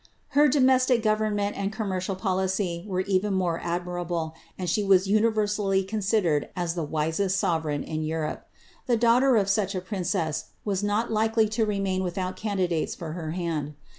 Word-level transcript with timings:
Her 0.29 0.49
dome^ 0.49 0.83
tic 0.87 1.03
government 1.03 1.55
and 1.55 1.71
commercial 1.71 2.15
policy 2.15 2.83
were 2.87 3.01
even 3.01 3.35
more 3.35 3.59
admirable, 3.63 4.33
aad 4.59 4.65
■; 4.67 4.67
she 4.67 4.83
was 4.83 5.05
universally 5.05 5.83
considered 5.83 6.49
as 6.55 6.73
tlic 6.75 6.89
wisest 6.89 7.37
sovereign 7.37 7.83
in 7.83 8.01
Europe. 8.01 8.47
The 8.87 8.97
< 8.97 8.97
daughter 8.97 9.37
of 9.37 9.47
such 9.47 9.75
a 9.75 9.79
princess 9.79 10.45
was 10.65 10.81
not 10.83 11.11
likely 11.11 11.47
to 11.49 11.67
remain 11.67 12.01
without 12.01 12.35
candidates 12.35 12.95
^ 12.95 12.97
for 12.97 13.11
her 13.11 13.29
hand. 13.33 13.75